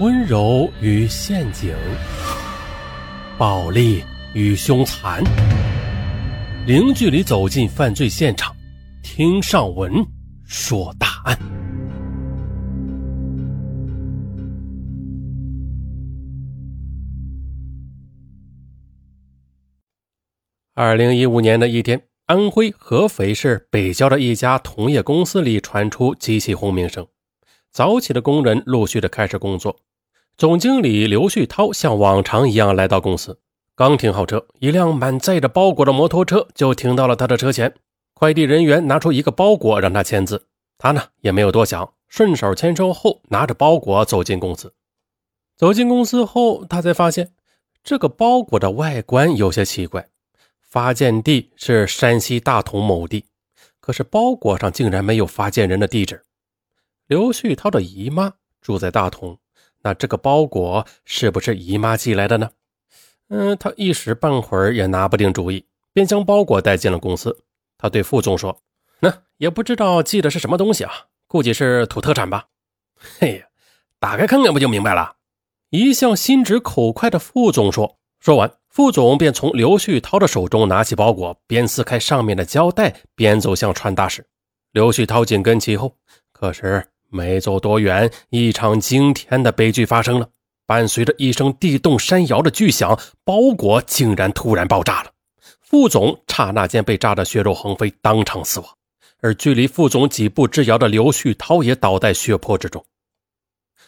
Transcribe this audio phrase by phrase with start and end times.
[0.00, 1.74] 温柔与陷阱，
[3.36, 5.24] 暴力与凶残，
[6.68, 8.54] 零距离走进犯罪现场，
[9.02, 9.92] 听上文
[10.44, 11.36] 说大案。
[20.74, 27.04] 二零一五年的一天，安徽合肥市北郊的一家铜业公司里传出机器轰鸣声，
[27.72, 29.76] 早起的工人陆续的开始工作。
[30.38, 33.40] 总经理刘旭涛像往常一样来到公司，
[33.74, 37.74] 刚停好车，一辆满载着包裹的摩托车就停到了他的车前。
[38.14, 40.46] 快递人员拿出一个包裹让他签字，
[40.78, 44.72] 他呢也没有多想，顺手签收后拿着包裹走进公司。
[45.56, 47.32] 走进公司后，他才发现
[47.82, 50.06] 这个包裹的外观有些奇怪。
[50.62, 53.24] 发件地是山西大同某地，
[53.80, 56.22] 可是包裹上竟然没有发件人的地址。
[57.08, 59.36] 刘旭涛的姨妈住在大同，
[59.88, 62.50] 那这个包裹是不是姨妈寄来的呢？
[63.30, 67.38] 嗯，他一时半会儿也拿不定主意，便将包裹带进了公司。
[67.78, 68.60] 他对副总说
[69.00, 70.92] ：“那也不知道寄的是什么东西啊，
[71.26, 72.48] 估计是土特产吧。”
[73.18, 73.46] 嘿呀，
[73.98, 75.14] 打开看看不就明白了？
[75.70, 77.98] 一向心直口快的副总说。
[78.20, 78.52] 说完。
[78.68, 84.26] 副总便从刘旭涛的手中拿起包裹，边撕开上面的胶带，边走向传达室。
[84.72, 85.96] 刘旭涛紧跟其后。
[86.30, 90.28] 可是没走多远，一场惊天的悲剧发生了。
[90.66, 95.10] 伴随着一声地动山摇的巨响，包裹竟然突然爆炸了。
[95.62, 98.68] 副总刹那间被炸得血肉横飞，当场死亡。
[99.20, 102.84] 而距离副总几步之遥的刘旭涛也倒在血泊之中。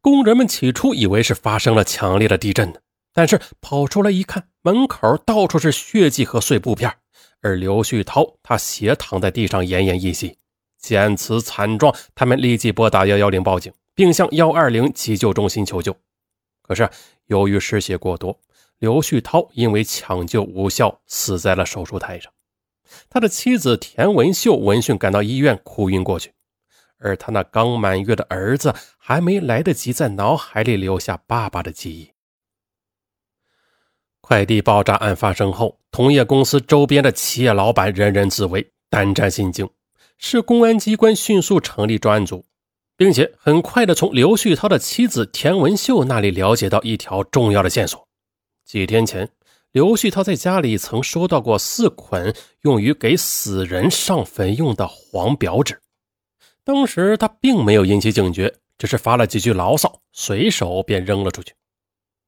[0.00, 2.78] 工人们起初以为是发生了强烈的地震呢。
[3.14, 6.90] 但是跑出来一看，门口到处是血迹和碎布片，
[7.42, 10.38] 而刘旭涛他斜躺在地上，奄奄一息。
[10.82, 15.96] 见此惨状，他们立即拨打幺幺零报警，并向幺二零急救中心求救。
[16.60, 16.90] 可是
[17.26, 18.38] 由于失血过多，
[18.78, 22.32] 刘旭涛因为抢救无效，死在了手术台上。
[23.08, 26.32] 他的妻子田文秀闻讯赶到医院，哭晕过去，
[26.98, 32.10] 而他那刚满月的儿子还没来得及在脑海里留下爸爸的记忆。
[34.20, 39.68] 快递爆炸案发生后，同业公司周边的企业老板人人自危，胆战心惊。
[40.24, 42.46] 市公安机关迅速成立专案组，
[42.96, 48.06] 并且很快的从刘旭涛的妻子田文秀那里了解到一条重要的线索：
[48.64, 49.28] 几天前，
[49.72, 55.80] 刘旭涛在家里曾收到过四捆用于给死人上坟用的黄表纸。
[56.62, 61.52] 当时他并没有引起警觉，只是发了几句牢骚，随手便扔了出去。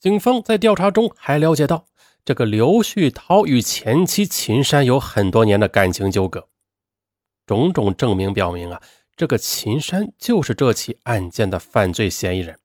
[0.00, 1.86] 警方在调查中还了解到，
[2.24, 6.48] 这个刘旭涛与前妻秦山有很多年的感情纠葛。
[7.46, 8.82] 种种证明表明啊，
[9.16, 12.58] 这个秦山就是这起案件的犯罪嫌疑人。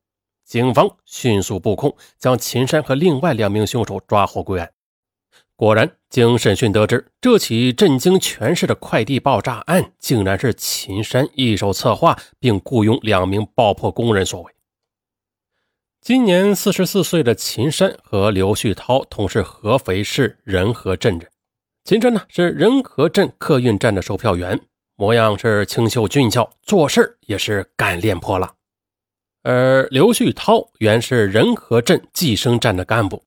[0.44, 4.70] 警方迅速布控，将秦山和另外两名凶手抓获归案。
[5.56, 14.52] 果然，经审讯得知，这起震惊全市的快递爆炸案，竟然是秦山一手策划，并雇佣两名爆破工人所为。
[16.02, 21.30] 今年四十四岁的秦山和刘旭涛同是合肥市仁和镇人。
[21.84, 24.60] 秦山呢是仁和镇客运站的售票员，
[25.02, 28.54] 模样是清秀俊俏，做事也是干练泼辣。
[29.42, 33.24] 而刘旭涛原是仁和镇计生站的干部，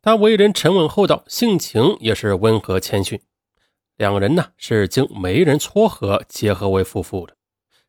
[0.00, 3.20] 他为人沉稳厚道，性情也是温和谦逊。
[3.98, 7.36] 两个人呢是经媒人撮合结合为夫妇的。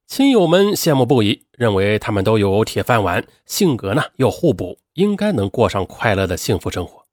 [0.05, 7.05] 亲友们羡慕不已，认为他们都有铁饭碗，性格呢又互补，应该能过上快乐的幸福生活。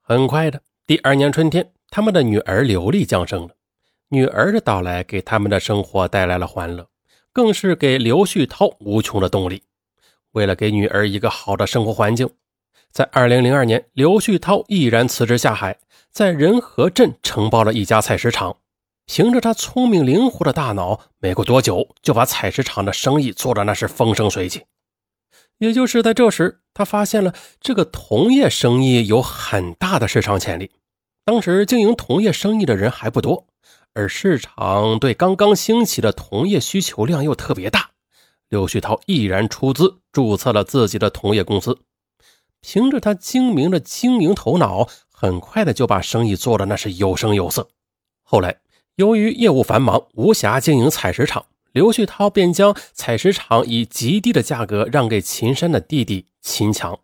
[0.00, 3.56] 很快的，第二年春天，他们的女儿刘丽降生了。
[4.10, 6.88] 女儿的到来给他们的生活带来了欢乐，
[7.32, 9.62] 更是给刘旭涛无穷的动力。
[10.32, 12.30] 为了给女儿一个好的生活环境，
[12.90, 15.78] 在二零零二年，刘旭涛毅然辞职下海，
[16.10, 18.56] 在仁和镇承包了一家菜市场。
[19.04, 24.64] 凭着他聪明灵活的大脑，没过多久就把采石场的生意做的那是风生水起。
[25.58, 30.70] 也就是在这时，他发现了这个铜业生意有很大的市场潜力。
[31.24, 33.47] 当时经营铜业生意的人还不多，
[33.98, 37.90] 而市场对刚刚兴起的同业需求量又特别大。
[38.48, 41.80] 刘旭涛毅然出资注册了自己的同业公司，
[42.60, 47.68] 凭着他精明的经营头脑，很快的就把生意做的那是有声有色。
[48.22, 48.60] 后来。
[48.94, 56.98] 由于业务繁忙，无暇经营采石场，刘旭涛便将采石场以极低的价格让给秦山的弟弟秦强。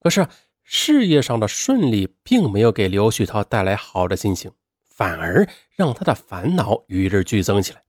[0.00, 0.26] 可是
[0.62, 4.50] 事业上的顺利并没有给刘旭涛带来好的心情，
[4.96, 5.46] 反而
[5.76, 7.82] 让他的烦恼与日俱增起来。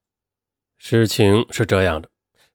[0.77, 2.09] 事情是这样的：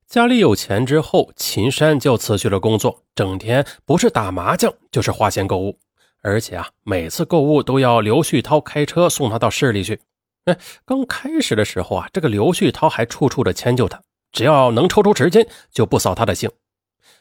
[0.07, 5.79] 家里有钱之后，秦山就辞去了工作，整天不是打麻将就是花钱购物，
[6.21, 9.99] 而且啊，每次购物都要刘旭涛开车送他到市里去。
[10.45, 14.03] 哎，刚开始的时候啊，这个刘旭涛还处处的迁就他，
[14.33, 16.51] 只要能抽出时间就不扫他的兴。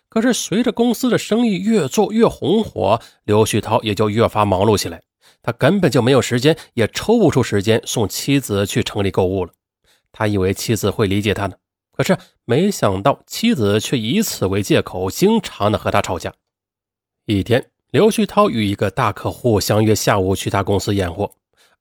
[0.09, 5.01] 可是随着公司的生意越做越红火，刘旭涛也就越发忙碌起来，
[5.41, 9.51] 他根本就没有时间，也抽不出时间送妻子去城里购物了。
[10.11, 11.55] 他以为妻子会理解他呢。
[11.91, 16.33] 可是没想到，妻子却以此为借口，经常的和他吵架。
[17.25, 21.31] 一天，刘旭涛与一个大客户相约下午去他公司验货，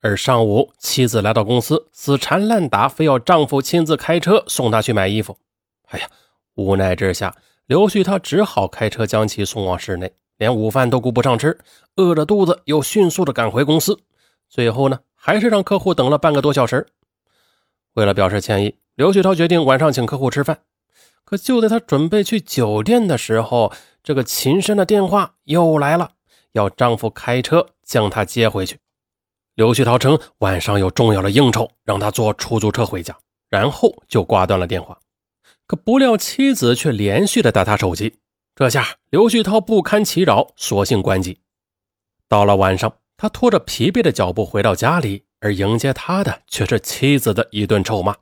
[0.00, 5.38] 而上午妻子来到公司，死缠烂打，非要丈夫亲自开车送她去买衣服。
[5.86, 6.08] 哎呀，
[6.54, 7.34] 无奈之下，
[7.66, 11.58] 刘旭涛只好开车将其送往室内，连午饭都顾不上吃，
[11.96, 14.00] 饿着肚子又迅速的赶回公司。
[14.48, 16.86] 最后呢，还是让客户等了半个多小时。
[17.92, 18.74] 为了表示歉意。
[18.94, 20.60] 刘旭涛决定晚上请客户吃饭，
[21.24, 23.72] 可就在他准备去酒店的时候，
[24.02, 26.12] 这个秦山的电话又来了，
[26.52, 28.78] 要丈夫开车将她接回去。
[29.54, 33.16] 刘旭涛称晚上有重要的应酬，让他坐出租车回家，
[33.50, 34.98] 然后就挂断了电话。
[35.66, 38.16] 可不料妻子却连续的打他手机，
[38.60, 41.40] 这下刘旭涛不堪其扰，索性关机。
[42.28, 48.14] 到了晚上，他拖着疲惫的脚步回到家里，而迎接他的却是妻子的一顿臭骂。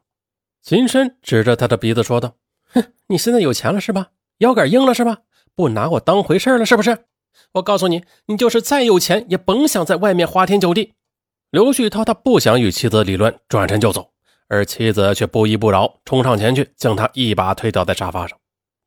[0.62, 2.36] 秦深指着他的鼻子说道
[2.72, 4.10] ：“哼，你现在有钱了是吧？
[4.38, 5.22] 腰杆硬了是吧？
[5.56, 7.06] 不拿我当回事了是不是？
[7.54, 10.94] 我告诉你，你就是再有钱，也甭想在外面花天酒地。”
[11.50, 14.12] 刘旭涛他不想与妻子理论，转身就走，
[14.46, 18.37] 而妻子却不依不饶，冲上前去将他一把推倒在沙发上。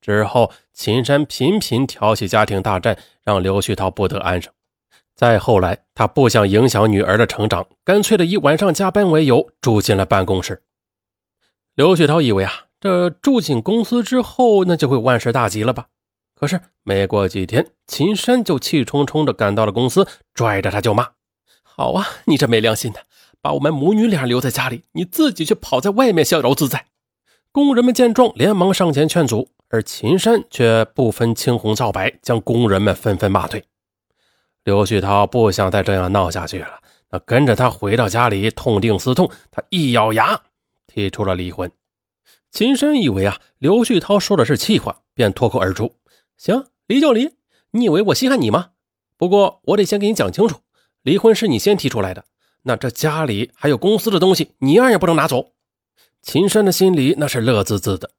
[0.01, 4.51] 之后，秦山频频挑起家庭大战，让刘旭涛不得安生。
[5.15, 10.63] 再后来，他不想影响女儿的成长，干脆的以晚上加班为由住进了办公室。
[11.75, 15.88] 刘旭涛以为啊，这住进公司之后，那就会万事大吉了吧？
[16.33, 21.12] 可是没过几天，秦山就气冲冲的赶到了公司，拽着他就骂
[21.62, 23.01] ：“好啊，你这没良心的，
[23.39, 26.88] 把我们母女俩留在家里，你自己却跑在外面逍遥自在。”
[27.54, 33.63] 工人们见状，连忙上前劝阻，而秦山却不分青红皂白，将工人们纷纷骂退。
[34.65, 40.41] 刘旭涛不想再这样闹下去了，那跟着他回到家里，痛定思痛，他一咬牙。
[40.88, 41.71] 提出了离婚，
[42.51, 45.95] 秦深以为啊刘旭涛说的是气话，便脱口而出
[46.35, 47.29] ：“行，离就离，
[47.71, 48.71] 你以为我稀罕你吗？
[49.15, 50.57] 不过我得先给你讲清楚，
[51.01, 52.25] 离婚是你先提出来的，
[52.63, 55.53] 那这家里还有公司的东西，你一样也不能拿走。”
[56.21, 58.12] 秦山的心里那是乐滋滋的，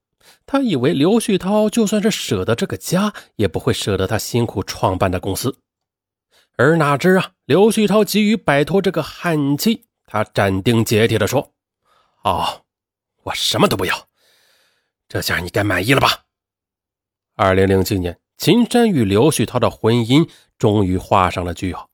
[0.53, 5.57] 他以为刘旭涛就算是舍得这个家，也不会舍得他辛苦创办的公司，
[6.59, 11.53] 而哪知啊刘旭涛急于摆脱这个旱气，他斩钉截铁地说
[12.25, 12.65] ：“哦。”
[13.25, 14.09] 我什么都不要，
[15.09, 16.25] 这下你该满意了吧？
[17.35, 20.29] 二零零七年，秦山与刘旭涛的婚姻
[20.59, 21.89] 终于画上了句号。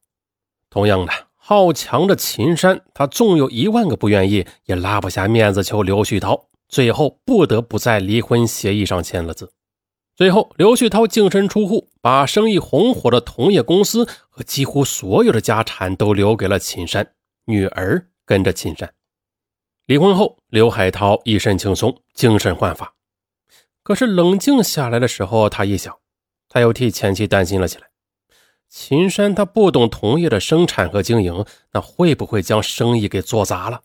[0.68, 9.52] 同样的，好强的秦山，他纵有一万个不愿意，也拉不下面子求刘旭涛，最后不得不在离婚协议上签了字。
[10.14, 18.92] 最后，刘旭涛净身出户，把生意红火的同业公司和几乎所有的家产都留给了秦山，女儿跟着秦山。
[19.86, 22.94] 离婚后，刘海涛一身轻松，精神焕发。
[23.82, 25.96] 可是冷静下来的时候，他一想，
[26.48, 27.88] 他又替前妻担心了起来。
[28.68, 33.82] 秦山他不懂同业的生产和经营，那会不会将生意给做砸了？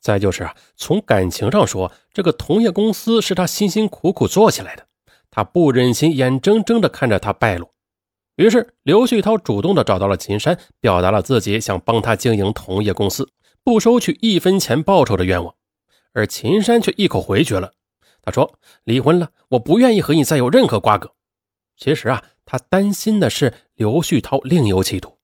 [0.00, 4.86] 再就是啊，从感情上说，这个同业公司是他辛辛苦苦做起来的，
[5.30, 7.72] 他不忍心眼睁睁地看着他败落。
[8.36, 13.28] 于是，刘旭涛主动地找到了秦山，表达了自己想帮他经营同业公司。
[13.64, 15.52] 不收取一分钱报酬的愿望，
[16.12, 17.72] 而秦山却一口回绝了。
[18.22, 21.12] 他说：“离婚了，我不愿意和你再有任何瓜葛。”
[21.76, 25.15] 其实啊，他担心的是刘旭涛另有企图。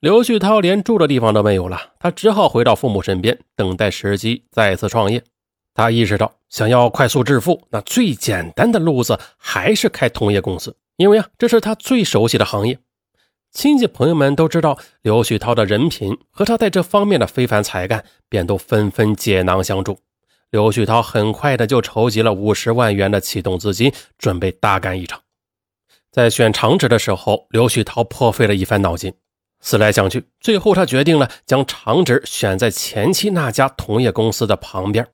[0.00, 5.22] 刘旭涛连住的地方都没有了，他只好回到父母身边，等待时机再次创业。
[5.72, 12.78] 他意识到，想要快速致富，那最简单的路子还是开同业公司，因为啊，这是他最熟悉的行业。
[13.52, 19.98] 亲戚朋友们都知道刘旭涛的人品和他在这方面的非凡才干，便都纷纷解囊相助。
[20.50, 25.22] 刘旭涛很快的就筹集了五十万元的启动资金，准备大干一场。
[26.12, 29.12] 在选厂址的时候，刘旭涛颇费了一番脑筋，
[29.60, 35.08] 思来想去，最后他决定了将厂址选在前妻那家同业公司的旁边。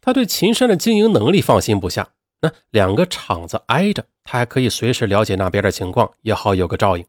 [0.00, 2.08] 他对秦山的经营能力放心不下，
[2.40, 7.04] 那两个厂子挨着，他还可以随时了解那边的情况，也好有个照应。